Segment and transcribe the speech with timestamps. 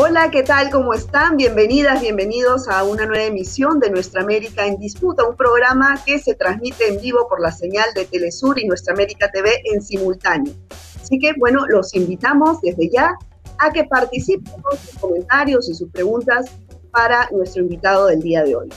[0.00, 0.70] Hola, ¿qué tal?
[0.70, 1.36] ¿Cómo están?
[1.36, 6.36] Bienvenidas, bienvenidos a una nueva emisión de Nuestra América en Disputa, un programa que se
[6.36, 10.54] transmite en vivo por la señal de Telesur y Nuestra América TV en simultáneo.
[11.02, 13.18] Así que, bueno, los invitamos desde ya
[13.58, 16.46] a que participen con sus comentarios y sus preguntas
[16.92, 18.68] para nuestro invitado del día de hoy.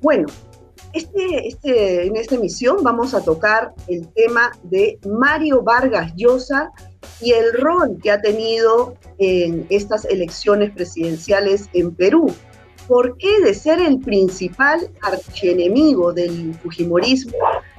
[0.00, 0.28] Bueno,
[0.92, 6.70] este, este, en esta emisión vamos a tocar el tema de Mario Vargas Llosa
[7.20, 12.32] y el rol que ha tenido en estas elecciones presidenciales en Perú.
[12.88, 17.36] ¿Por qué de ser el principal archienemigo del Fujimorismo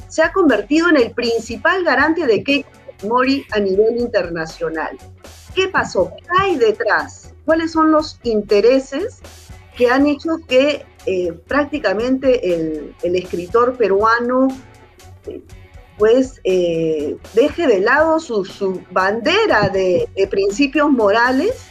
[0.08, 4.98] se ha convertido en el principal garante de Keiko Fujimori a nivel internacional?
[5.54, 6.14] ¿Qué pasó?
[6.18, 7.34] ¿Qué hay detrás?
[7.44, 9.20] ¿Cuáles son los intereses
[9.76, 14.48] que han hecho que eh, prácticamente el, escritor peruano
[15.98, 21.66] pues eh, deje de lado su, bandera de, principios morales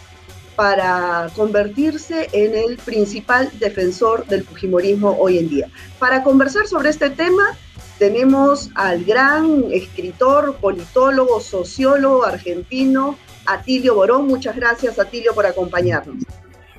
[0.55, 5.70] para convertirse en el principal defensor del Fujimorismo hoy en día.
[5.98, 7.56] Para conversar sobre este tema
[7.98, 14.27] tenemos al gran escritor, politólogo, sociólogo argentino, Atilio Borón.
[14.27, 16.25] Muchas gracias, Atilio, por acompañarnos.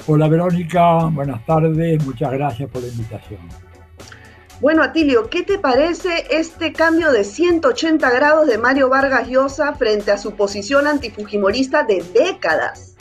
[0.08, 3.40] Hola Verónica, buenas tardes, muchas gracias por la invitación.
[4.60, 10.12] Bueno, Atilio, ¿qué te parece este cambio de 180 grados de Mario Vargas Llosa frente
[10.12, 12.96] a su posición antifujimorista de décadas?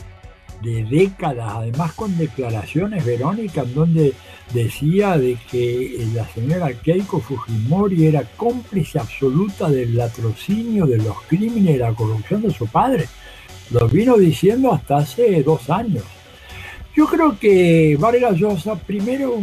[0.63, 4.15] De décadas, además con declaraciones, Verónica, en donde
[4.53, 11.77] decía de que la señora Keiko Fujimori era cómplice absoluta del latrocinio, de los crímenes
[11.77, 13.09] y la corrupción de su padre.
[13.71, 16.05] Lo vino diciendo hasta hace dos años.
[16.95, 19.41] Yo creo que Vargas Llosa, primero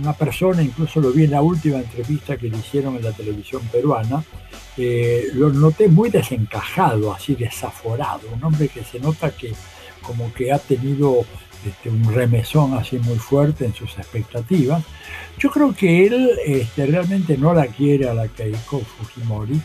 [0.00, 3.62] una persona, incluso lo vi en la última entrevista que le hicieron en la televisión
[3.72, 4.22] peruana,
[4.76, 9.52] eh, lo noté muy desencajado, así desaforado, un hombre que se nota que
[10.02, 11.24] como que ha tenido
[11.66, 14.84] este, un remesón así muy fuerte en sus expectativas.
[15.38, 19.60] Yo creo que él este, realmente no la quiere a la Keiko Fujimori,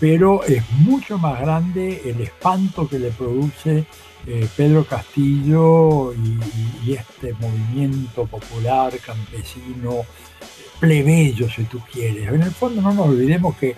[0.00, 3.84] pero es mucho más grande el espanto que le produce
[4.26, 10.04] eh, Pedro Castillo y, este movimiento popular, campesino,
[10.78, 12.28] plebeyo, si tú quieres.
[12.28, 13.76] En el fondo no nos olvidemos que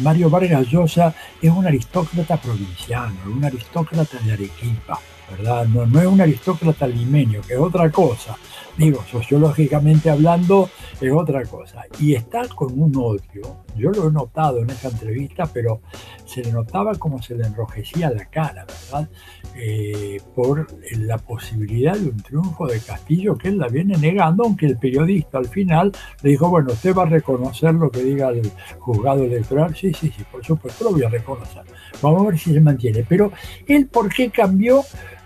[0.00, 5.66] Mario Vargas Llosa es un aristócrata provinciano, un aristócrata de Arequipa, ¿verdad?
[5.66, 8.36] No, no es un aristócrata limeño, que es otra cosa
[8.76, 10.68] digo, sociológicamente hablando,
[11.00, 11.84] es otra cosa.
[12.00, 15.80] Y está con un odio, yo lo he notado en esa entrevista, pero
[16.24, 19.08] se le notaba como se le enrojecía la cara, ¿verdad?
[19.56, 20.66] Eh, por
[20.98, 25.38] la posibilidad de un triunfo de Castillo que él la viene negando, aunque el periodista
[25.38, 25.92] al final
[26.22, 29.74] le dijo, bueno, usted va a reconocer lo que diga el juzgado electoral.
[29.74, 31.62] Sí, sí, sí, por supuesto lo voy a reconocer.
[32.02, 33.04] Vamos a ver si se mantiene.
[33.08, 33.32] Pero
[33.66, 34.82] él, ¿por qué cambió?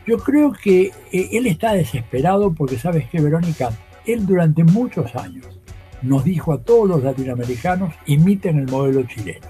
[0.08, 3.68] Yo creo que eh, él está desesperado porque, ¿sabes qué, Verónica?
[4.06, 5.44] Él durante muchos años
[6.00, 9.48] nos dijo a todos los latinoamericanos, imiten el modelo chileno,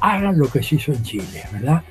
[0.00, 1.82] hagan lo que se hizo en Chile, ¿verdad?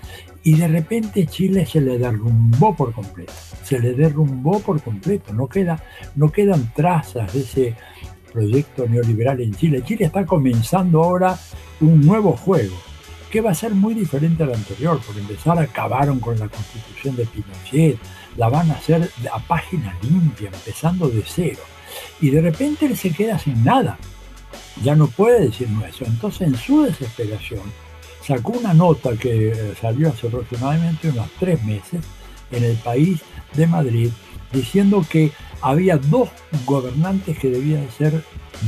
[0.41, 3.31] Y de repente Chile se le derrumbó por completo,
[3.63, 5.79] se le derrumbó por completo, no, queda,
[6.15, 7.75] no quedan trazas de ese
[8.31, 9.83] proyecto neoliberal en Chile.
[9.85, 11.37] Chile está comenzando ahora
[11.79, 12.73] un nuevo juego,
[13.33, 14.99] que va a ser muy diferente al anterior.
[15.01, 17.97] Por empezar, acabaron con la constitución de Pinochet,
[18.37, 21.61] la van a hacer a página limpia, empezando de cero.
[22.21, 23.97] Y de repente él se queda sin nada.
[24.83, 26.05] Ya no puede decirnos eso.
[26.05, 27.63] Entonces, en su desesperación,
[28.21, 32.01] sacó una nota que eh, salió hace aproximadamente unos tres meses
[32.51, 33.19] en el país
[33.55, 34.11] de Madrid,
[34.51, 36.29] diciendo que había dos
[36.67, 38.23] gobernantes que debían ser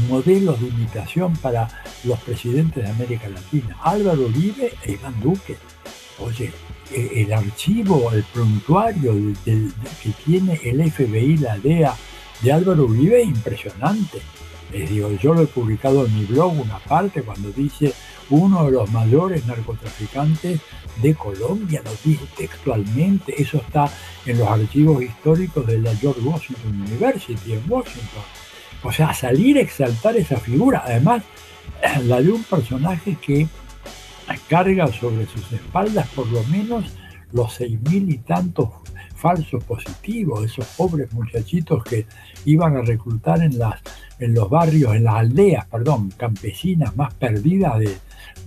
[0.08, 1.68] modelos de imitación para
[2.04, 5.58] los presidentes de América Latina, Álvaro Uribe e Iván Duque.
[6.20, 6.52] Oye,
[6.92, 9.14] e, el archivo, el prontuario
[9.44, 11.96] que tiene el FBI, la DEA
[12.42, 14.22] de Álvaro Uribe es impresionante.
[14.72, 17.94] Les digo, yo lo he publicado en mi blog una parte cuando dice
[18.30, 20.60] uno de los mayores narcotraficantes
[21.02, 23.90] de Colombia, lo dice textualmente, eso está
[24.26, 28.24] en los archivos históricos de la George Washington University en Washington.
[28.86, 31.24] O sea, salir a exaltar esa figura, además
[32.04, 33.48] la de un personaje que
[34.48, 36.86] carga sobre sus espaldas por lo menos
[37.32, 38.70] los seis mil y tantos
[39.16, 42.06] falsos positivos, esos pobres muchachitos que
[42.46, 43.82] iban a reclutar en, las,
[44.20, 47.98] en los barrios, en las aldeas, perdón, campesinas más perdidas de,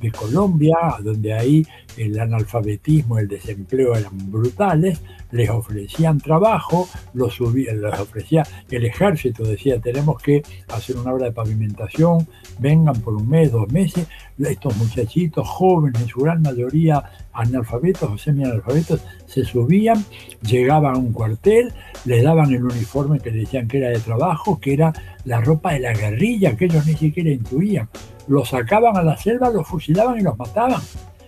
[0.01, 1.67] de Colombia, donde ahí
[1.97, 9.45] el analfabetismo, el desempleo eran brutales, les ofrecían trabajo, los, subían, les ofrecía el ejército,
[9.45, 12.27] decía, tenemos que hacer una obra de pavimentación,
[12.59, 14.07] vengan por un mes, dos meses,
[14.39, 17.03] estos muchachitos jóvenes, en su gran mayoría
[17.33, 20.05] analfabetos o semi-analfabetos, se subían,
[20.43, 21.73] llegaban a un cuartel,
[22.05, 24.93] les daban el uniforme que decían que era de trabajo, que era
[25.25, 27.89] la ropa de la guerrilla, que ellos ni siquiera intuían.
[28.29, 30.81] Los sacaban a la selva, los fusilaban y los mataban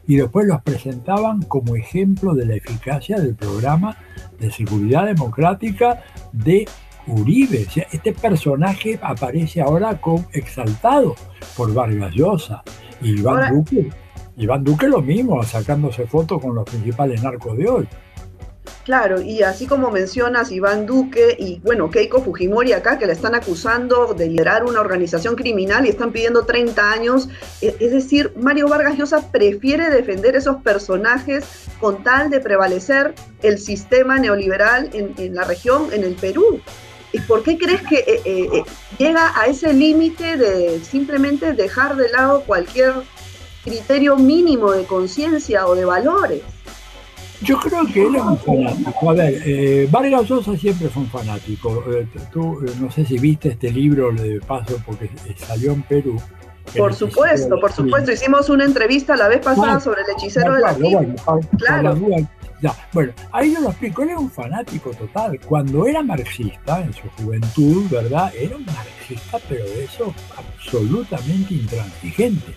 [0.06, 3.96] y después los presentaban como ejemplo de la eficacia del programa
[4.38, 6.02] de seguridad democrática
[6.32, 6.66] de
[7.06, 7.66] Uribe.
[7.92, 11.14] este personaje aparece ahora con, exaltado
[11.56, 12.62] por Vargas Llosa
[13.00, 13.90] y Iván Duque.
[14.36, 17.88] Iván Duque lo mismo, sacándose fotos con los principales narcos de hoy.
[18.84, 23.34] Claro, y así como mencionas Iván Duque y bueno, Keiko Fujimori acá, que le están
[23.34, 27.28] acusando de liderar una organización criminal y están pidiendo 30 años,
[27.60, 31.44] e, es decir, Mario Vargas Llosa prefiere defender esos personajes
[31.78, 36.60] con tal de prevalecer el sistema neoliberal en, la región, en el Perú.
[37.12, 38.64] ¿Y por qué crees que eh, eh, eh,
[38.98, 42.94] llega a ese límite de simplemente dejar de lado cualquier
[43.64, 46.42] criterio mínimo de conciencia o de valores?
[47.42, 49.10] Yo creo que él es un fanático.
[49.10, 51.84] A ver, eh, Vargas Llosa siempre fue un fanático.
[51.90, 56.20] Eh, tú, eh, no sé si viste este libro de paso porque salió en Perú.
[56.76, 58.12] Por supuesto, por supuesto.
[58.12, 61.14] Hicimos una entrevista la vez pasada ah, sobre el hechicero de la bueno,
[61.58, 61.98] claro.
[62.60, 62.74] ya.
[62.92, 64.02] Bueno, ahí yo lo explico.
[64.02, 65.40] Él era un fanático total.
[65.40, 68.32] Cuando era marxista, en su juventud, ¿verdad?
[68.36, 72.54] Era un marxista, pero de eso absolutamente intransigente.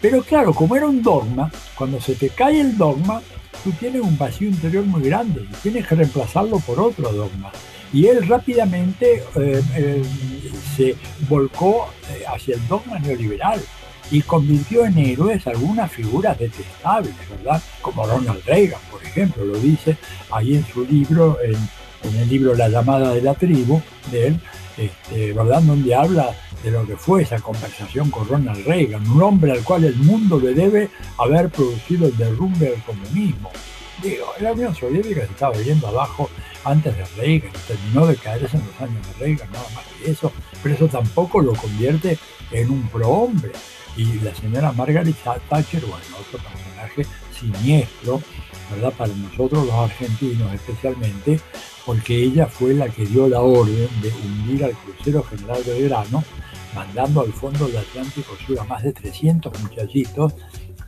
[0.00, 3.22] Pero claro, como era un dogma, cuando se te cae el dogma,
[3.66, 7.50] tú tienes un vacío interior muy grande y tienes que reemplazarlo por otro dogma.
[7.92, 10.02] Y él rápidamente eh, eh,
[10.76, 10.94] se
[11.28, 13.60] volcó eh, hacia el dogma neoliberal
[14.12, 17.60] y convirtió en héroes algunas figuras detestables, ¿verdad?
[17.82, 19.96] Como Ronald Reagan, por ejemplo, lo dice
[20.30, 21.56] ahí en su libro, en,
[22.20, 23.82] el libro La llamada de la tribu
[24.12, 24.40] de él,
[24.76, 25.60] este, ¿verdad?
[25.60, 26.36] Donde habla
[26.66, 30.40] de lo que fue esa conversación con Ronald Reagan, un hombre al cual el mundo
[30.40, 33.52] le debe haber producido el derrumbe del comunismo.
[34.02, 36.28] Digo, la Unión Soviética estaba yendo abajo
[36.64, 40.32] antes de Reagan, terminó de caerse en los años de Reagan, nada más que eso,
[40.60, 42.18] pero eso tampoco lo convierte
[42.50, 43.52] en un prohombre.
[43.96, 45.14] Y la señora Margaret
[45.48, 48.20] Thatcher, bueno, otro personaje siniestro,
[48.72, 48.92] ¿verdad?
[48.92, 51.38] Para nosotros los argentinos especialmente,
[51.86, 56.24] porque ella fue la que dio la orden de hundir al crucero general de Belgrano
[56.76, 60.34] mandando al fondo del Atlántico Sur a más de 300 muchachitos,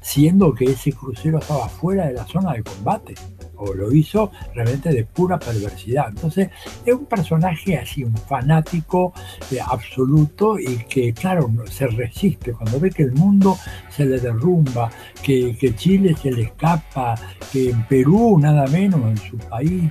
[0.02, 3.14] siendo que ese crucero estaba fuera de la zona de combate
[3.58, 6.08] o lo hizo realmente de pura perversidad.
[6.08, 6.50] Entonces
[6.84, 9.12] es un personaje así, un fanático
[9.50, 13.56] eh, absoluto y que claro, se resiste cuando ve que el mundo
[13.90, 14.90] se le derrumba,
[15.22, 17.14] que, que Chile se le escapa,
[17.52, 19.90] que en Perú nada menos, en su país,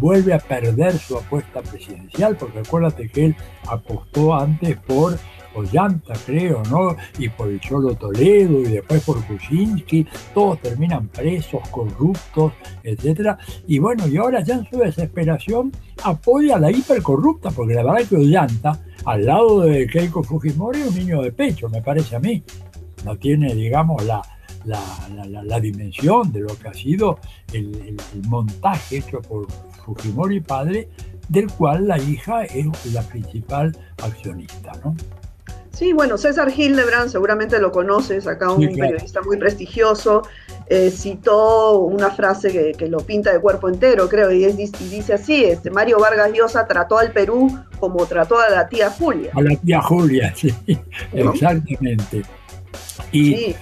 [0.00, 3.36] vuelve a perder su apuesta presidencial, porque acuérdate que él
[3.68, 5.18] apostó antes por
[5.56, 6.96] Ollanta, creo, ¿no?
[7.18, 13.36] Y por el Cholo Toledo y después por Kuczynski, todos terminan presos, corruptos, etc.
[13.66, 15.72] Y bueno, y ahora ya en su desesperación
[16.04, 20.80] apoya a la hipercorrupta, porque la verdad es que Ollanta, al lado de Keiko Fujimori,
[20.80, 22.42] es un niño de pecho, me parece a mí.
[23.04, 24.22] No tiene, digamos, la,
[24.66, 27.18] la, dimensión de lo que ha sido
[27.52, 29.46] el, el, montaje hecho por
[29.84, 30.88] Fujimori padre,
[31.28, 34.94] del cual la hija es la principal accionista, ¿no?
[35.76, 40.22] Sí, bueno, César Hildebrand, seguramente lo conoces, acá un periodista muy prestigioso,
[40.70, 45.70] eh, citó una frase que, lo pinta de cuerpo entero, creo, y, dice así, este,
[45.70, 49.32] Mario Vargas Llosa trató al Perú como trató a la tía Julia.
[49.34, 50.48] A la tía Julia, sí,
[51.12, 52.22] exactamente.
[53.12, 53.54] Y,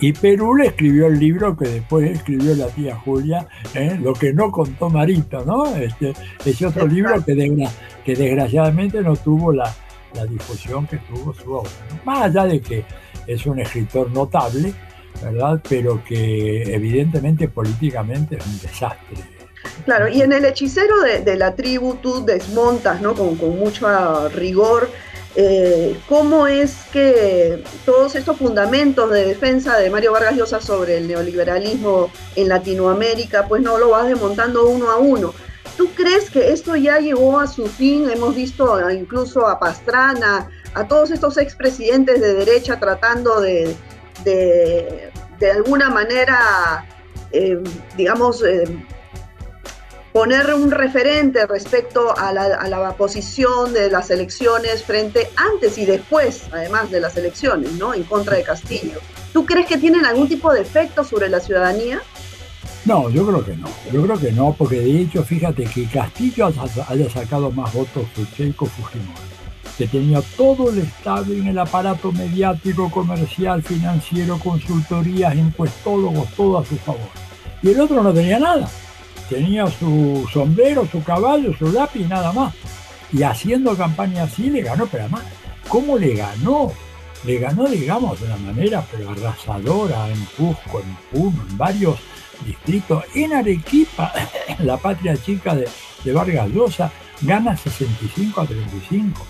[0.00, 3.98] y, Perú le escribió el libro que después escribió la tía Julia, ¿eh?
[4.00, 5.74] lo que no contó Marito, ¿no?
[5.74, 6.12] Este,
[6.44, 7.34] ese otro libro que,
[8.04, 9.74] que desgraciadamente no tuvo la,
[10.14, 11.70] la difusión que tuvo su obra.
[12.04, 12.84] Más allá de que
[13.26, 14.72] es un escritor notable,
[15.22, 15.60] ¿verdad?
[15.68, 19.16] Pero que evidentemente políticamente es un desastre.
[19.84, 23.14] Claro, y en el hechicero de, la tribu tú desmontas, ¿no?
[23.14, 24.90] Con, con mucho rigor.
[25.34, 31.08] Eh, cómo es que todos estos fundamentos de defensa de Mario Vargas Llosa sobre el
[31.08, 35.32] neoliberalismo en Latinoamérica, pues no lo vas desmontando uno a uno.
[35.76, 38.10] ¿Tú crees que esto ya llegó a su fin?
[38.10, 43.74] Hemos visto incluso a Pastrana, a todos estos expresidentes de derecha tratando de,
[44.24, 46.86] de, alguna manera,
[47.32, 47.58] eh,
[47.96, 48.64] digamos, eh,
[50.12, 55.86] poner un referente respecto a la, a la, posición de las elecciones frente antes y
[55.86, 57.94] después, además de las elecciones, ¿no?
[57.94, 59.00] En contra de Castillo.
[59.32, 62.02] ¿Tú crees que tienen algún tipo de efecto sobre la ciudadanía?
[62.84, 63.68] No, yo creo que no.
[63.92, 66.52] Yo creo que no, porque de hecho, fíjate que Castillo
[66.88, 69.20] haya sacado más votos que Keiko Fujimori,
[69.78, 76.64] que tenía todo el Estado en el aparato mediático, comercial, financiero, consultorías, encuestólogos, todo a
[76.64, 77.08] su favor.
[77.62, 78.68] Y el otro no tenía nada.
[79.28, 82.52] Tenía su sombrero, su caballo, su lápiz, nada más.
[83.12, 85.22] Y haciendo campaña así le ganó, pero además,
[85.68, 86.72] ¿cómo le ganó?
[87.24, 91.98] Le ganó, digamos, de una manera pero arrasadora en Cusco, en Puno, en varios
[92.44, 94.12] distrito en Arequipa,
[94.60, 95.68] la patria chica de,
[96.12, 99.26] Vargas Llosa, gana 65 a 35.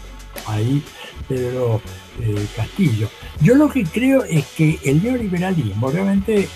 [0.46, 0.82] Ahí
[1.28, 1.80] Pedro
[2.20, 3.08] eh, Castillo.
[3.40, 6.48] Yo lo que creo es que el neoliberalismo realmente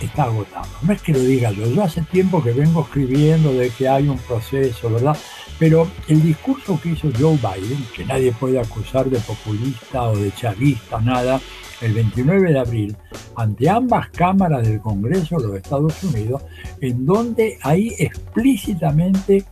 [0.00, 0.68] está agotado.
[0.82, 4.08] No es que lo diga yo, yo hace tiempo que vengo escribiendo de que hay
[4.08, 5.16] un proceso, ¿verdad?
[5.60, 10.32] Pero el discurso que hizo Joe Biden, que nadie puede acusar de populista o de
[10.32, 11.38] chavista, nada,
[11.82, 12.96] el 29 de abril
[13.36, 16.42] ante ambas cámaras del Congreso de los Estados Unidos,
[16.80, 19.44] en donde ahí explícitamente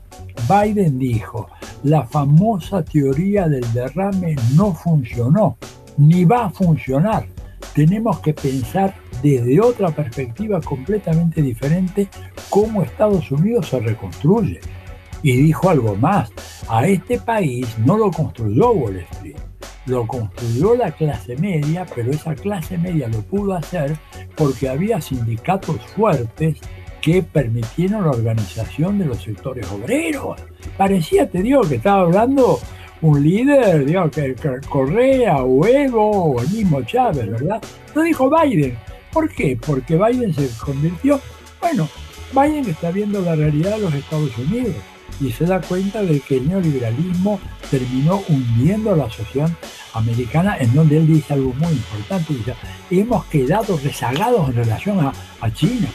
[0.49, 1.49] Biden dijo,
[1.85, 5.59] la famosa teoría del derrame no funcionó,
[5.99, 7.27] ni va a funcionar.
[7.75, 12.09] Tenemos que pensar desde otra perspectiva completamente diferente
[12.49, 14.61] cómo Estados Unidos se reconstruye.
[15.23, 16.31] Y dijo algo más,
[16.69, 19.37] a este país no lo construyó Wall Street,
[19.87, 23.97] lo construyó la clase media, pero esa clase media lo pudo hacer
[24.37, 26.59] porque había sindicatos fuertes
[27.01, 30.41] que permitieron la organización de los sectores obreros.
[30.77, 32.61] Parecía, te digo, que estaba hablando
[33.01, 34.35] un líder, digo, que,
[34.69, 37.63] Correa o o el mismo Chávez, ¿verdad?
[37.95, 38.77] Lo dijo Biden.
[39.13, 39.59] ¿Por qué?
[39.65, 41.21] Porque Biden se convirtió,
[41.61, 41.89] bueno,
[42.33, 44.75] Biden está viendo la realidad de los Estados Unidos
[45.21, 49.51] y se da cuenta de que el neoliberalismo terminó hundiendo a la sociedad
[49.95, 52.55] americana, en donde él dice algo muy importante, dice,
[52.91, 55.89] hemos quedado rezagados en relación a, China.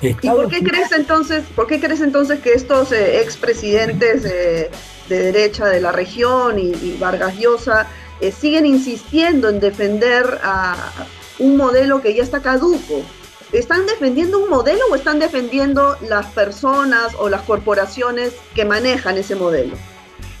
[0.00, 4.70] ¿Y por qué, crees entonces, por qué crees entonces que estos eh, expresidentes de
[5.08, 7.86] derecha de la región y, Vargas Llosa
[8.20, 10.76] eh, siguen insistiendo en defender a
[11.38, 13.02] un modelo que ya está caduco?
[13.52, 19.36] ¿Están defendiendo un modelo o están defendiendo las personas o las corporaciones que manejan ese
[19.36, 19.74] modelo?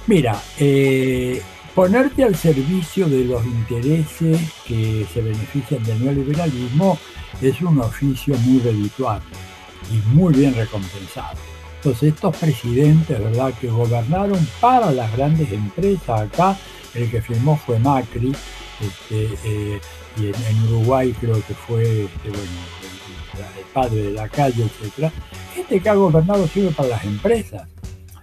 [0.06, 1.40] Mira, eh,
[1.74, 6.98] ponerte al servicio de los intereses que se benefician del neoliberalismo
[7.40, 9.24] es un oficio muy redituable
[9.90, 11.38] y muy bien recompensado.
[11.76, 16.58] Entonces estos presidentes, ¿verdad?, que gobernaron para las grandes empresas acá,
[16.94, 18.32] el que firmó fue Macri,
[18.80, 19.80] este, eh,
[20.16, 22.77] y en, Uruguay creo que fue este, bueno,
[23.38, 25.12] el, padre de la calle, etc.
[25.54, 27.68] Gente que ha gobernado siempre para las empresas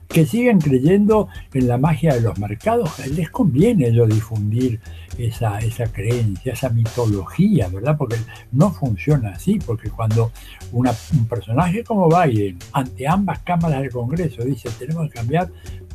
[0.08, 4.80] que siguen creyendo en la magia de los mercados, les conviene ellos difundir
[5.18, 7.98] esa, esa creencia, esa mitología, ¿verdad?
[7.98, 8.16] Porque
[8.54, 10.32] no funciona así, porque cuando
[10.72, 15.50] un personaje como Biden, ante ambas cámaras del Congreso, dice tenemos que cambiar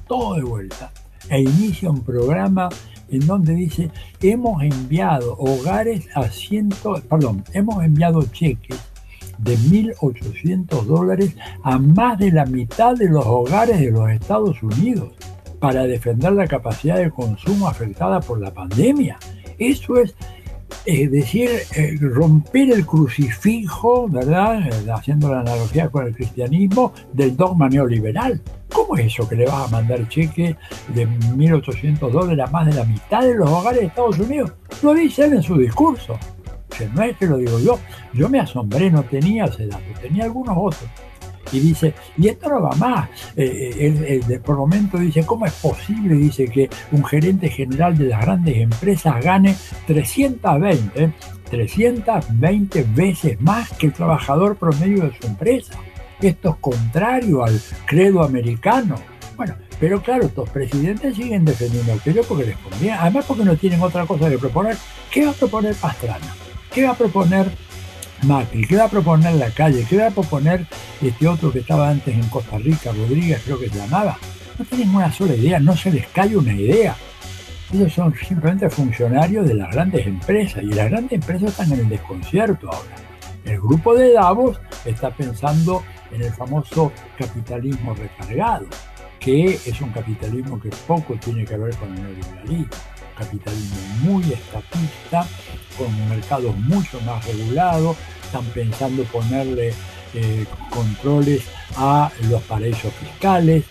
[0.06, 0.92] todo de vuelta,
[1.30, 2.68] e inicia un programa
[3.08, 8.89] en donde dice hemos enviado hogares a cientos, perdón, hemos enviado cheques
[9.42, 15.12] de 1.800 dólares a más de la mitad de los hogares de los Estados Unidos
[15.58, 19.18] para defender la capacidad de consumo afectada por la pandemia.
[19.58, 20.14] Eso es,
[20.86, 24.66] es decir, eh, romper el crucifijo, ¿verdad?
[24.66, 28.40] Eh, haciendo la analogía con el cristianismo del dogma neoliberal.
[28.72, 30.56] ¿Cómo es eso que le vas a mandar cheque
[30.94, 34.52] de 1.800 dólares a más de la mitad de los hogares de Estados Unidos?
[34.82, 36.18] Lo dice él en su discurso
[36.94, 37.78] no es que lo digo yo,
[38.12, 40.88] yo me asombré, no tenía ese dato, tenía algunos otros.
[41.52, 43.08] Y dice, y esto no va más.
[43.36, 46.14] Eh, eh, él, por momento dice, ¿cómo es posible?
[46.14, 51.12] Dice que un gerente general de las grandes empresas gane 320,
[51.50, 55.74] 320 veces más que el trabajador promedio de su empresa.
[56.20, 58.96] Esto es contrario al credo americano.
[59.36, 62.96] Bueno, pero claro, estos presidentes siguen defendiendo al credo porque les conviene.
[62.96, 64.76] Además porque no tienen otra cosa que proponer.
[65.10, 66.49] ¿Qué va a proponer Pastrana?
[66.72, 67.50] ¿Qué va a proponer
[68.22, 68.64] Macri?
[68.66, 69.84] ¿Qué va a proponer la calle?
[69.88, 70.66] ¿Qué va a proponer
[71.02, 74.16] este otro que estaba antes en Costa Rica, Rodríguez creo que se llamaba?
[74.56, 76.94] No tienen una sola idea, no se les cae una idea.
[77.72, 81.88] Ellos son simplemente funcionarios de las grandes empresas y las grandes empresas están en el
[81.88, 82.94] desconcierto ahora.
[83.44, 88.66] El grupo de Davos está pensando en el famoso capitalismo recargado,
[89.18, 92.89] que es un capitalismo que poco tiene que ver con el neoliberalismo
[93.20, 95.26] capitalismo muy estatista,
[95.76, 99.74] con mercados mucho más regulados, están pensando ponerle
[100.14, 101.42] eh, controles
[101.76, 103.64] a los paraísos fiscales,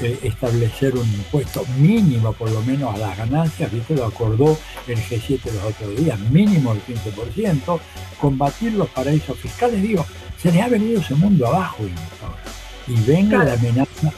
[0.00, 3.94] eh, establecer un impuesto mínimo por lo menos a las ganancias, ¿viste?
[3.94, 4.58] Lo acordó
[4.88, 7.80] el G7 los otros días, mínimo del 15%,
[8.20, 10.04] combatir los paraísos fiscales, digo,
[10.40, 11.84] se les ha venido ese mundo abajo
[12.86, 14.12] y venga la amenaza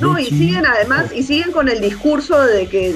[0.00, 2.92] no, y siguen además, y siguen con el discurso de que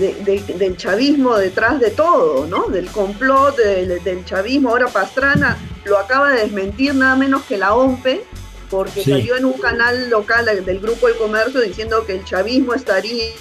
[0.56, 2.68] del chavismo detrás de todo, ¿no?
[2.68, 4.70] Del complot del, chavismo.
[4.70, 8.24] Ahora Pastrana lo acaba de desmentir nada menos que la OMPE,
[8.70, 13.32] porque salió en un canal local del Grupo El Comercio diciendo que el chavismo estaría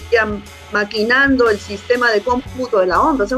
[0.73, 3.23] maquinando el sistema de cómputo de la OMPE.
[3.23, 3.37] O sea,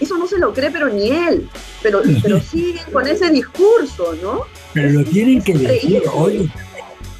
[0.00, 1.48] eso no se lo cree, pero ni él.
[1.82, 4.44] Pero, pero siguen con ese discurso, ¿no?
[4.74, 6.50] Pero lo tienen que decir hoy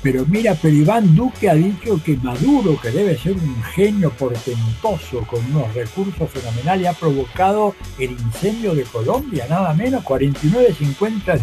[0.02, 5.24] pero mira, pero Iván Duque ha dicho que Maduro, que debe ser un genio portentoso
[5.28, 11.40] con unos recursos fenomenales, ha provocado el incendio de Colombia, nada menos, 49-50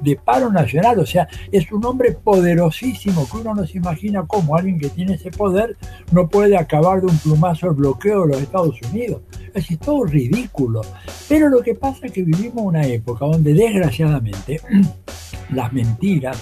[0.00, 0.98] de paro nacional.
[0.98, 5.14] O sea, es un hombre poderosísimo que uno no se imagina cómo alguien que tiene
[5.14, 5.76] ese poder
[6.10, 9.22] no puede acabar de un plumazo el bloqueo de los Estados Unidos.
[9.52, 10.80] Es todo ridículo.
[11.28, 14.60] Pero lo que pasa es que vivimos una época donde desgraciadamente
[15.50, 16.38] las mentiras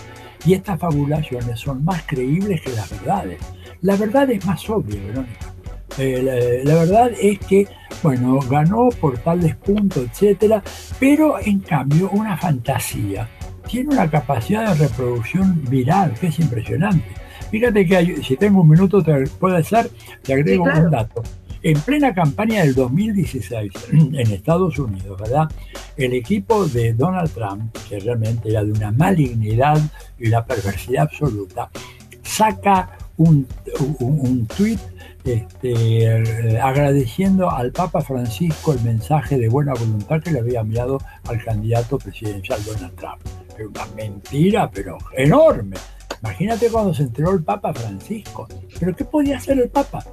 [0.49, 3.39] y estas fabulaciones son más creíbles que las verdades.
[3.83, 5.55] La verdad es más obvia, Verónica.
[5.99, 7.69] Eh, la, verdad es que,
[8.03, 10.63] bueno, ganó por tales puntos, etcétera,
[10.99, 13.29] pero en cambio una fantasía
[13.69, 17.05] tiene una capacidad de reproducción viral que es impresionante.
[17.51, 19.91] Fíjate que si tengo un minuto, te, puede ser,
[20.23, 21.23] te agrego un dato.
[21.63, 25.49] En plena campaña del 2016 en Estados Unidos, ¿verdad?
[25.97, 29.81] El equipo de Donald Trump, que realmente era de una malignidad
[30.19, 31.69] y una perversidad absoluta,
[32.23, 33.47] saca un,
[33.99, 34.47] un,
[35.25, 41.43] este, agradeciendo al Papa Francisco el mensaje de buena voluntad que le había enviado al
[41.43, 43.21] candidato presidencial Donald Trump.
[43.59, 45.77] Es una mentira, pero enorme.
[46.23, 48.49] Imagínate cuando se enteró el Papa Francisco.
[48.79, 50.05] ¿Pero qué podía hacer el Papa?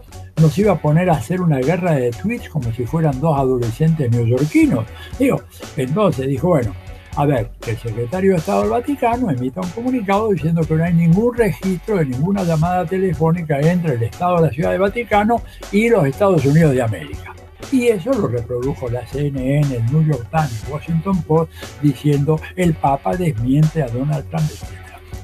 [0.42, 4.12] Nos iba a poner a hacer una guerra de tweets como si fueran dos adolescentes
[4.12, 4.86] neoyorquinos.
[5.18, 5.42] Digo,
[5.78, 6.74] entonces dijo, bueno,
[7.18, 10.94] a ver, el secretario de Estado del Vaticano emita un comunicado diciendo que no hay
[10.94, 15.88] ningún registro de ninguna llamada telefónica entre el Estado de la Ciudad de Vaticano y
[15.88, 17.34] los Estados Unidos de América.
[17.72, 21.52] Y eso lo reprodujo la CNN, el New York Times, Washington Post,
[21.82, 24.52] diciendo el Papa desmiente a Donald Trump.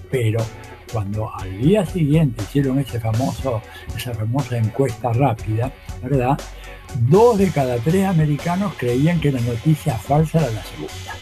[0.10, 0.40] Pero
[0.92, 3.62] cuando al día siguiente hicieron ese famoso,
[3.96, 6.40] esa famosa encuesta rápida, ¿verdad?
[7.08, 11.16] Dos de cada tres americanos creían que la noticia falsa era la segunda.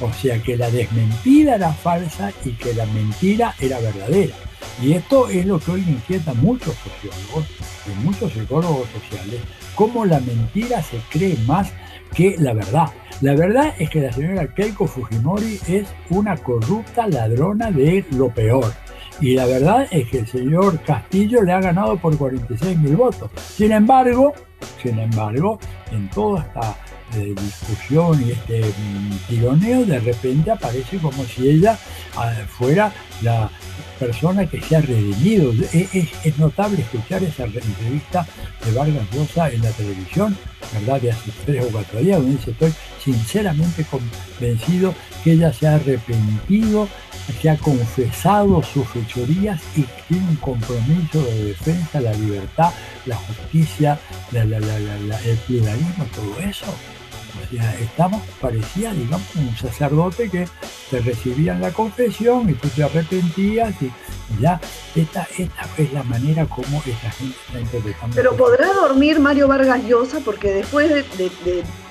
[0.00, 4.34] O sea que la desmentida era falsa y que la mentira era verdadera.
[4.82, 7.46] Y esto es lo que hoy inquieta a muchos sociólogos
[7.86, 9.40] y muchos psicólogos sociales,
[9.74, 11.72] cómo la mentira se cree más
[12.14, 12.90] que la verdad.
[13.20, 18.72] La verdad es que la señora Keiko Fujimori es una corrupta ladrona de lo peor.
[19.20, 23.30] Y la verdad es que el señor Castillo le ha ganado por 46 mil votos.
[23.56, 24.32] Sin embargo,
[24.82, 25.58] sin embargo,
[25.92, 26.76] en toda esta
[27.16, 31.78] eh, discusión y este mm, tironeo, de repente aparece como si ella
[32.16, 33.50] ah, fuera la
[33.98, 35.52] persona que se ha redimido.
[35.72, 38.26] Es, notable escuchar esa entrevista
[38.64, 40.36] de Vargas Llosa en la televisión,
[40.72, 41.00] ¿verdad?
[41.00, 45.76] De hace tres o cuatro días, donde dice, estoy sinceramente convencido que ella se ha
[45.76, 46.88] arrepentido
[47.40, 52.70] que ha confesado sus fechorías y tiene un compromiso de defensa de la libertad,
[53.06, 53.98] la justicia,
[54.32, 56.66] el pluralismo, todo eso.
[57.34, 60.46] O sea, estamos, parecía, digamos, un sacerdote que
[60.90, 63.90] te recibía la confesión y tú te arrepentías y
[64.40, 64.60] ya,
[64.94, 68.14] esta, esta es la manera como esta gente está interpretando.
[68.14, 71.02] Pero podrá dormir Mario Vargas Llosa porque después de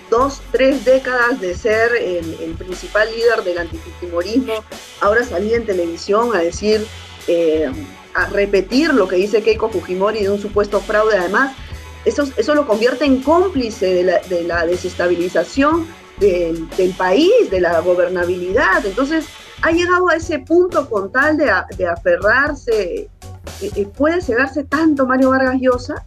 [0.09, 4.53] dos, tres décadas de ser el, principal líder del antifujimorismo,
[5.01, 6.85] ahora salía en televisión a decir,
[7.27, 7.71] eh,
[8.13, 11.17] a repetir lo que dice Keiko Fujimori de un supuesto fraude.
[11.17, 11.55] Además,
[12.05, 15.87] eso, eso lo convierte en cómplice de la, desestabilización
[16.19, 18.85] del, país, de la gobernabilidad.
[18.85, 19.25] Entonces,
[19.61, 23.09] ha llegado a ese punto con tal de, de aferrarse.
[23.61, 26.05] Eh, eh, ¿Puede cegarse tanto Mario Vargas Llosa?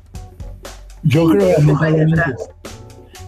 [1.02, 1.62] Yo creo que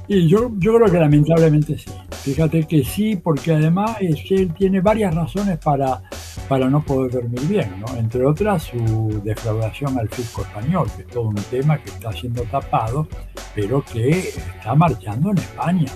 [0.09, 1.91] y yo, yo creo que lamentablemente sí.
[2.23, 6.03] Fíjate que sí, porque además él tiene varias razones para,
[6.49, 7.97] para no poder dormir bien, ¿no?
[7.97, 12.43] Entre otras su defraudación al fisco español, que es todo un tema que está siendo
[12.45, 13.07] tapado,
[13.55, 15.93] pero que está marchando en España.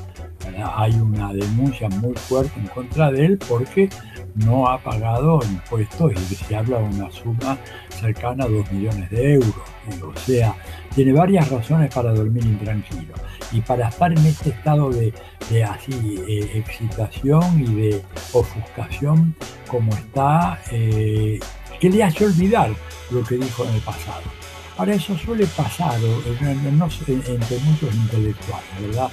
[0.75, 3.89] Hay una denuncia muy fuerte en contra de él porque
[4.35, 9.35] no ha pagado impuestos y se habla de una suma cercana a 2 millones de
[9.35, 9.55] euros.
[10.03, 10.55] O sea,
[10.95, 13.15] tiene varias razones para dormir intranquilo
[13.53, 15.13] y para estar en este estado de,
[15.65, 15.93] así
[16.29, 18.03] eh, excitación y de
[18.33, 19.35] ofuscación
[19.69, 21.39] como está, eh,
[21.81, 22.71] que le hace olvidar
[23.11, 24.23] lo que dijo en el pasado.
[24.79, 29.11] Ahora eso suele pasar no, entre muchos intelectuales, ¿verdad?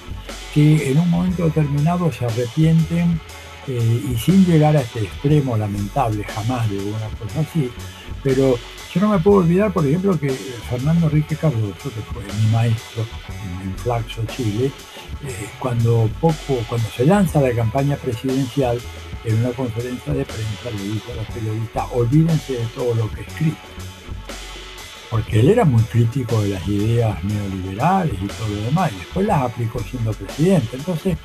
[0.54, 3.20] Que en un momento determinado se arrepienten
[3.68, 7.70] eh, y sin llegar a este extremo lamentable jamás de una cosa así,
[8.24, 8.58] pero
[8.94, 13.06] yo no me puedo olvidar, por ejemplo, que Fernando Enrique Cardoso, que fue mi maestro
[13.64, 14.72] en, Flaxo, Chile,
[15.24, 18.80] eh, cuando poco, cuando se lanza la campaña presidencial,
[19.26, 23.22] en una conferencia de prensa le dijo a los periodistas, olvídense de todo lo que
[23.22, 23.58] escrito.
[25.10, 29.26] Porque él era muy crítico de las ideas neoliberales y todo lo demás, y después
[29.28, 30.78] las aplicó siendo presidente.
[30.78, 31.18] Entonces,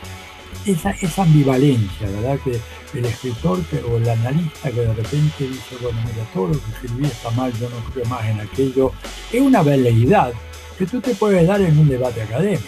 [0.66, 2.38] esa, esa ambivalencia, ¿verdad?
[2.42, 2.60] Que
[2.98, 7.06] el escritor o el analista que de repente dice, bueno, mira, todo lo que escribí
[7.06, 8.92] está mal, yo no creo más en aquello,
[9.32, 10.32] es una veleidad
[10.78, 12.64] que tú te puedes dar en un debate académico.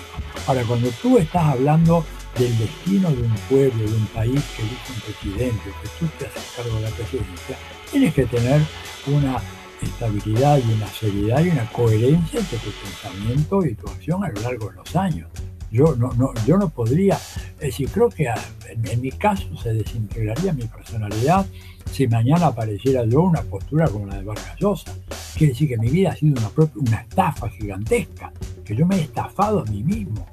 [0.47, 2.05] Ahora, cuando tú estás hablando
[2.39, 6.27] del destino de un pueblo, de un país que elige un presidente, que tú te
[6.27, 7.59] haces cargo de la presidencia,
[7.91, 8.61] tienes que tener
[9.07, 9.41] una
[9.83, 14.41] estabilidad y una seriedad y una coherencia entre tu pensamiento y tu acción a lo
[14.41, 15.29] largo de los años.
[15.77, 18.33] Yo no, no, yo no podría, es decir, creo que
[18.67, 21.45] en, mi caso se desintegraría mi personalidad
[21.93, 24.95] si mañana apareciera yo una postura como la de Vargas Llosa.
[25.37, 28.33] Quiere decir que mi vida ha sido una, una estafa gigantesca,
[28.65, 30.27] que yo me he estafado a mí mismo.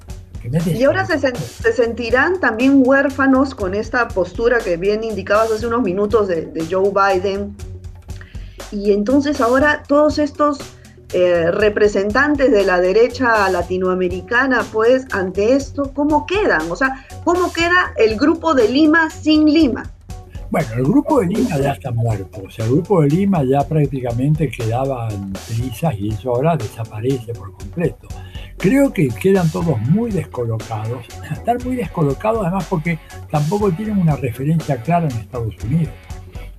[0.66, 5.82] y ahora se, se, sentirán también huérfanos con esta postura que bien indicabas hace unos
[5.82, 7.54] minutos de, de Joe Biden.
[8.72, 10.58] Y entonces ahora todos estos
[11.14, 16.68] eh, representantes de la derecha latinoamericana, pues ante esto, ¿cómo quedan?
[16.72, 19.84] O sea, ¿cómo queda el grupo de Lima sin Lima?
[20.50, 23.60] Bueno, el grupo de Lima ya está muerto, o sea, el grupo de Lima ya
[23.60, 28.08] prácticamente quedaba en trizas y eso ahora desaparece por completo.
[28.58, 32.98] Creo que quedan todos muy descolocados, están muy descolocados además porque
[33.30, 35.92] tampoco tienen una referencia clara en Estados Unidos.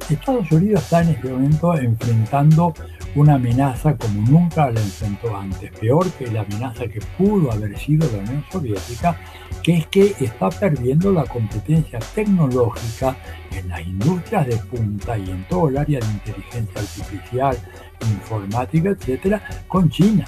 [0.09, 2.73] Estados Unidos está en este momento enfrentando
[3.15, 8.09] una amenaza como nunca la enfrentó antes, peor que la amenaza que pudo haber sido
[8.11, 9.17] la Unión Soviética,
[9.63, 13.15] que es que está perdiendo la competencia tecnológica
[13.51, 17.57] en las industrias de punta y en todo el área de inteligencia artificial,
[18.01, 20.25] informática, etcétera, con China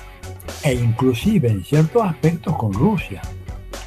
[0.63, 3.21] e inclusive en ciertos aspectos con Rusia.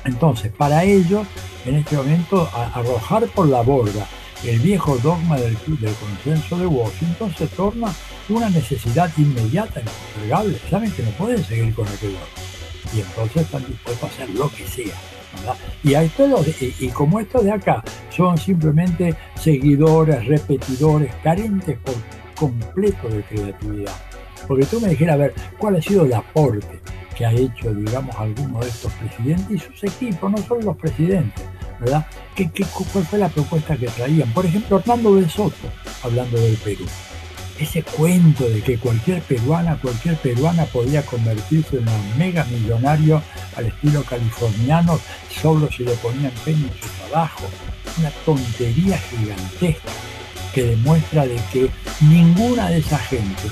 [0.04, 1.26] Entonces, para ellos,
[1.64, 4.06] en este momento, arrojar por la borda
[4.44, 7.92] el viejo dogma del, del consenso de Washington se torna
[8.30, 10.58] una necesidad inmediata y entregable.
[10.70, 12.18] Saben que no pueden seguir con aquello.
[12.94, 14.94] Y entonces están dispuestos a hacer lo que sea.
[15.84, 21.94] Y, hay todos, y, como estos de acá son simplemente seguidores, repetidores, carentes por
[22.34, 23.92] completo de creatividad.
[24.48, 26.80] Porque tú me dijeras, a ver, ¿cuál ha sido el aporte
[27.16, 31.44] que ha hecho, digamos, alguno de estos presidentes y sus equipos, no solo los presidentes,
[31.78, 32.06] ¿verdad?
[32.34, 34.32] ¿Qué, qué, cuál fue la propuesta que traían?
[34.32, 35.68] Por ejemplo, Hernando de Soto,
[36.02, 36.86] hablando del Perú
[37.60, 43.22] ese cuento de que cualquier peruana, cualquier peruana podía convertirse en un mega millonario
[43.56, 44.98] al estilo californiano
[45.42, 47.44] solo si le ponían empeño en su trabajo,
[47.98, 49.90] una tontería gigantesca
[50.54, 51.70] que demuestra de que
[52.00, 53.48] ninguna de esa gente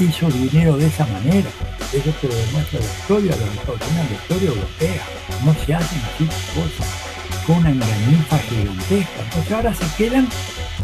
[0.00, 1.48] hizo dinero de esa manera.
[1.92, 5.02] Eso te lo demuestra la historia de los Estados Unidos, la historia europea.
[5.44, 7.14] No se hacen así cosas
[7.46, 9.22] con una engañifa gigantesca.
[9.24, 10.28] Entonces ahora se quedan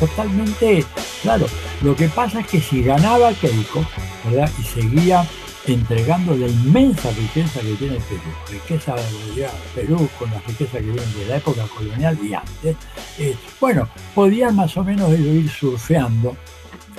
[0.00, 0.84] totalmente,
[1.22, 1.46] claro,
[1.82, 3.84] lo que pasa es que si ganaba Keiko,
[4.24, 4.50] ¿verdad?
[4.58, 5.24] Y seguía
[5.66, 11.02] entregando la inmensa riqueza que tiene Perú, riqueza de Perú con la riqueza que viene
[11.18, 12.76] de la época colonial y antes,
[13.18, 16.36] eh, bueno, podían más o menos ir surfeando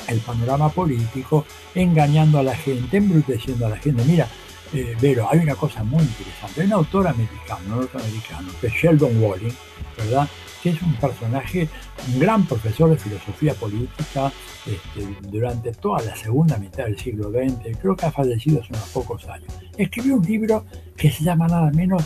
[0.08, 4.04] el panorama político, engañando a la gente, embruteciendo a la gente.
[4.06, 4.28] Mira,
[4.74, 6.62] eh, Vero, hay una cosa muy interesante.
[6.62, 9.54] Hay un autor americano, norteamericano, que es Sheldon Walling,
[9.98, 10.30] ¿verdad?
[10.62, 11.67] Que es un personaje,
[12.13, 14.32] un gran profesor de filosofía política
[14.65, 18.89] este, durante toda la segunda mitad del siglo XX, creo que ha fallecido hace unos
[18.89, 19.52] pocos años.
[19.78, 22.04] Escribió un libro que se llama nada menos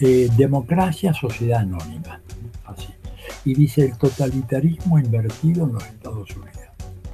[0.00, 2.20] eh, Democracia, Sociedad Anónima,
[2.64, 2.88] así.
[3.44, 6.52] Y dice el totalitarismo invertido en los Estados Unidos.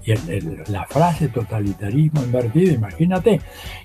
[0.04, 3.40] Y la frase totalitarismo invertido, imagínate.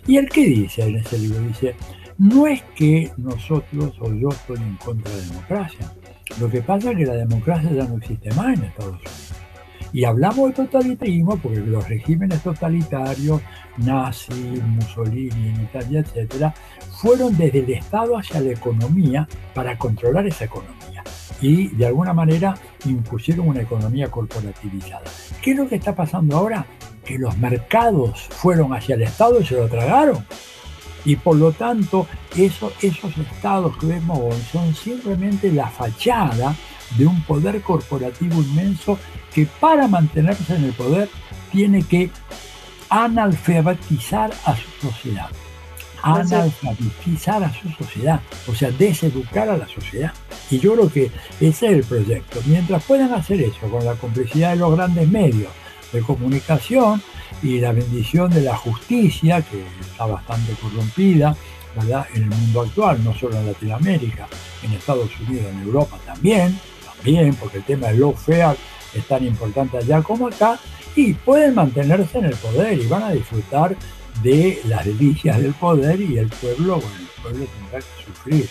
[0.08, 1.41] ¿Y el qué dice en ese libro?
[1.41, 1.75] Dice,
[2.17, 5.91] no es que nosotros o yo estoy en contra de la democracia,
[6.39, 9.33] lo que pasa es que la democracia ya no existe más en Estados Unidos.
[9.93, 13.41] Y hablamos de totalitarismo porque los regímenes totalitarios,
[13.77, 16.53] nazi, Mussolini Italia, etcétera,
[16.99, 21.03] fueron desde el Estado hacia la economía para controlar esa economía.
[21.41, 22.55] Y de alguna manera
[22.86, 25.03] impusieron una economía corporativizada.
[25.43, 26.65] ¿Qué es lo que está pasando ahora?
[27.05, 30.25] Que los mercados fueron hacia el Estado y se lo tragaron.
[31.06, 36.56] Y por lo tanto, esos estados que vemos hoy son simplemente la fachada
[36.98, 38.98] de un poder corporativo inmenso
[39.34, 41.10] que para mantenerse en el poder
[41.52, 42.10] tiene que
[42.89, 45.30] analfabetizar a su sociedad.
[46.02, 50.13] Analfabetizar a su sociedad, o sea, deseducar a la sociedad.
[50.52, 52.39] Y yo creo que ese es el proyecto.
[52.46, 55.52] Mientras puedan hacer eso con la complicidad de los grandes medios
[55.92, 57.02] de comunicación
[57.43, 61.36] y la bendición de la justicia, que está bastante corrompida,
[61.75, 62.08] ¿verdad?
[62.15, 64.27] En el mundo actual, no solo en Latinoamérica,
[64.63, 68.58] en Estados Unidos, en Europa también, también, porque el tema del lawfare
[68.93, 70.58] es tan importante allá como acá,
[70.95, 73.75] y pueden mantenerse en el poder y van a disfrutar
[74.21, 78.49] de las delicias del poder y el pueblo, bueno, el pueblo tendrá que sufrir.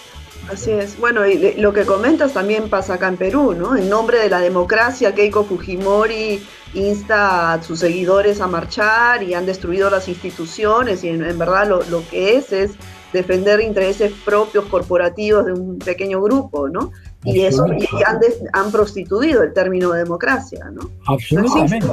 [0.51, 0.99] Así es.
[0.99, 3.77] Bueno, y lo que comentas también pasa acá en Perú, ¿no?
[3.77, 6.43] En nombre de la democracia, Keiko Fujimori
[6.75, 11.83] insta a sus seguidores a marchar y han destruido las instituciones y en, verdad lo,
[11.85, 12.73] lo, que es es
[13.13, 16.93] defender intereses propios corporativos de un pequeño grupo, ¿no?
[17.25, 18.19] Y eso y han,
[18.53, 20.91] han, prostituido el término democracia, ¿no?
[21.07, 21.87] Absolutamente.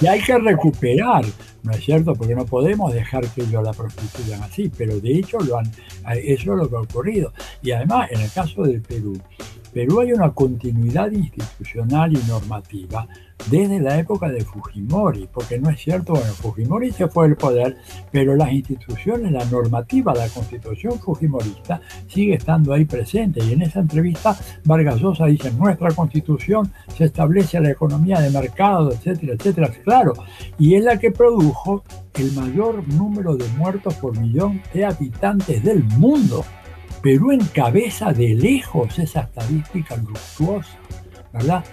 [0.00, 1.24] y hay que recuperar,
[1.64, 2.14] ¿no es cierto?
[2.14, 5.66] Porque no podemos dejar que ellos la prostituyan así, pero de hecho lo han,
[6.14, 7.32] eso es lo que ha ocurrido.
[7.62, 9.18] Y además, en el caso del Perú,
[9.72, 13.08] Perú hay una continuidad institucional y normativa
[13.50, 17.76] desde la época de Fujimori, porque no es cierto, bueno, Fujimori se fue del poder,
[18.12, 23.44] pero las instituciones, la normativa, la constitución fujimorista sigue estando ahí presente.
[23.44, 28.92] Y en esa entrevista Vargas Llosa dice, nuestra constitución se establece la economía de mercado,
[28.92, 29.70] etcétera, etcétera.
[29.82, 30.12] Claro,
[30.58, 31.53] y es la que produjo
[32.14, 36.44] el mayor número de muertos por millón de habitantes del mundo.
[37.02, 40.78] Perú encabeza de lejos esa estadística luctuosa,
[41.32, 41.64] ¿verdad?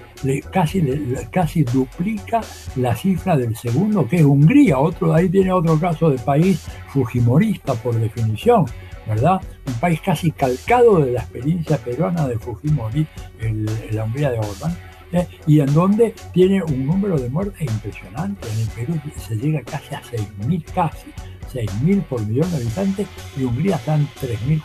[0.52, 0.84] casi,
[1.32, 2.41] casi duplica
[2.76, 4.78] la cifra del segundo, que es Hungría.
[4.78, 8.65] Otro, ahí tiene otro caso de país fujimorista por definición,
[9.08, 9.41] ¿verdad?
[9.65, 13.08] Un país casi calcado de la experiencia peruana de Fujimori,
[13.39, 14.90] en la Hungría de Orbán.
[15.13, 15.28] ¿Eh?
[15.47, 18.47] y en donde tiene un número de muertes impresionante.
[18.50, 21.13] En el Perú se llega casi a 6.000 casi,
[21.54, 24.63] 6.000 por millón de habitantes y Hungría están 3.400,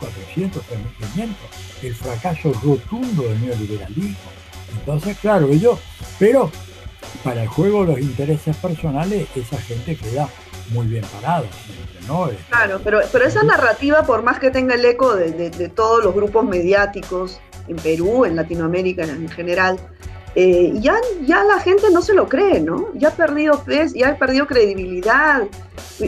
[0.50, 1.28] 3.500.
[1.82, 4.36] El fracaso rotundo del neoliberalismo
[4.72, 5.78] entonces, claro, yo,
[6.18, 6.50] pero
[7.24, 10.28] para el juego los intereses personales, esa gente queda
[10.70, 11.44] muy bien parada.
[12.06, 12.28] ¿no?
[12.28, 16.14] Este, claro, pero, pero esa narrativa, por más que tenga el eco de, todos los
[16.14, 19.78] grupos mediáticos en Perú, en Latinoamérica en general,
[20.38, 22.88] eh, ya, ya la gente no se lo cree, ¿no?
[22.94, 25.44] Ya ha perdido ya ha perdido credibilidad.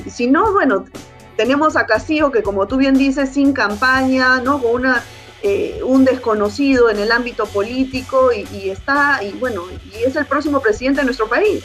[0.06, 0.84] Si no, bueno,
[1.36, 4.60] tenemos a Castillo que, como tú bien dices, sin campaña, ¿no?
[4.60, 5.02] Con una
[5.42, 10.60] eh, un desconocido en el ámbito político y, está, y bueno, y es el próximo
[10.60, 11.64] presidente de nuestro país.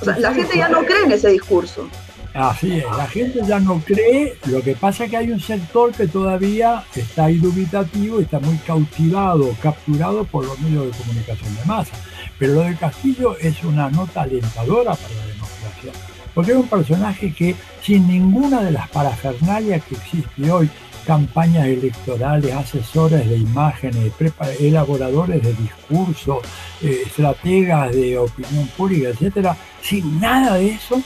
[0.00, 1.90] O sea, la gente ya no cree en ese discurso.
[2.36, 5.90] Así es, la gente ya no cree, lo que pasa es que hay un sector
[5.92, 11.64] que todavía está ahí dubitativo, está muy cautivado, capturado por los medios de comunicación de
[11.64, 11.96] masa.
[12.38, 15.92] Pero lo de Castillo es una nota alentadora para la democracia,
[16.34, 20.68] porque es un personaje que sin ninguna de las parafernalias que existe hoy,
[21.06, 24.12] campañas electorales, asesores de imágenes,
[24.60, 26.40] elaboradores de discursos,
[26.82, 31.02] eh, estrategas de opinión pública, etcétera, sin nada de eso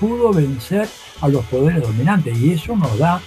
[0.00, 0.88] pudo vencer
[1.20, 3.20] a los poderes dominantes y eso nos da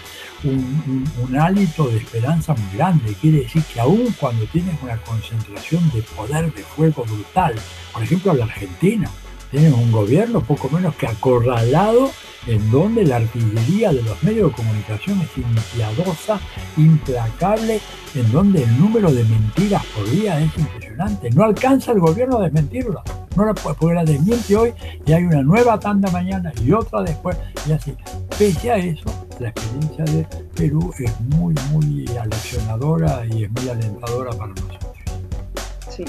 [0.43, 3.13] un, hálito de esperanza muy grande.
[3.19, 7.55] Quiere decir que aún cuando tienes una concentración de poder de fuego brutal,
[7.93, 9.09] por ejemplo la Argentina,
[9.51, 12.11] tienes un gobierno poco menos que acorralado
[12.47, 16.39] en donde la artillería de los medios de comunicación es impiadosa,
[16.77, 17.79] implacable,
[18.15, 21.29] en donde el número de mentiras por día es impresionante.
[21.31, 23.03] No alcanza el gobierno a desmentirla.
[23.35, 24.73] No la puede, porque la desmiente hoy
[25.05, 27.93] y hay una nueva tanda mañana y otra después y así.
[28.37, 29.05] Pese a eso,
[29.39, 34.79] la experiencia de Perú es muy, muy aleccionadora y es muy alentadora para nosotros.
[35.89, 36.05] Sí.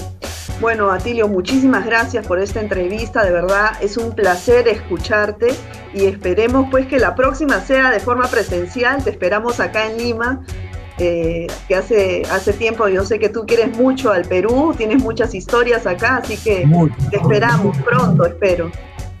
[0.61, 5.55] Bueno, Atilio, muchísimas gracias por esta entrevista, de verdad es un placer escucharte
[5.91, 10.45] y esperemos pues que la próxima sea de forma presencial, te esperamos acá en Lima,
[10.99, 15.33] eh, que hace, hace tiempo yo sé que tú quieres mucho al Perú, tienes muchas
[15.33, 16.69] historias acá, así que
[17.09, 18.71] te esperamos pronto, espero.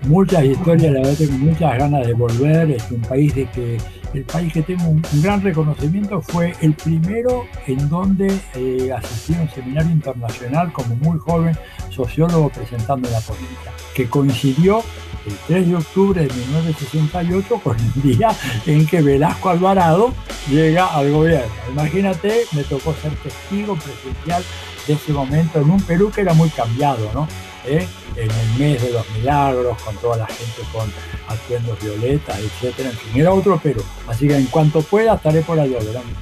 [0.03, 3.77] Muchas historias, la verdad tengo muchas ganas de volver, es un país de que
[4.13, 9.41] el país que tengo un, gran reconocimiento fue el primero en donde eh, asistí a
[9.41, 11.55] un seminario internacional como muy joven
[11.89, 14.83] sociólogo presentando la política, que coincidió
[15.25, 18.29] el 3 de octubre de 1968 con el día
[18.65, 20.13] en que Velasco Alvarado
[20.49, 21.51] llega al gobierno.
[21.71, 24.43] Imagínate, me tocó ser testigo presencial
[24.87, 27.27] de ese momento en un Perú que era muy cambiado, ¿no?
[27.65, 27.87] ¿Eh?
[28.15, 30.91] en el mes de los milagros, con toda la gente con
[31.27, 33.83] atuendos violetas, etcétera, en fin, era otro Perú.
[34.07, 35.79] Así que en cuanto pueda estaré por allá,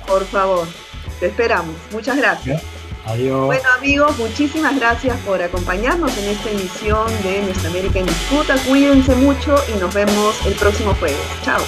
[0.07, 0.67] Por favor,
[1.19, 1.75] te esperamos.
[1.91, 2.61] Muchas gracias.
[3.05, 3.45] Adiós.
[3.45, 8.55] Bueno amigos, muchísimas gracias por acompañarnos en esta emisión de Nuestra América en Disputa.
[8.67, 11.17] Cuídense mucho y nos vemos el próximo jueves.
[11.43, 11.61] Chao.